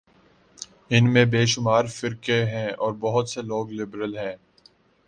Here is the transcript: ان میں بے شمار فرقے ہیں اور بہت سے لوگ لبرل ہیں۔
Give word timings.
ان 0.89 1.13
میں 1.13 1.25
بے 1.25 1.45
شمار 1.45 1.85
فرقے 1.85 2.43
ہیں 2.45 2.67
اور 2.77 2.93
بہت 2.99 3.29
سے 3.29 3.41
لوگ 3.41 3.71
لبرل 3.71 4.17
ہیں۔ 4.17 4.35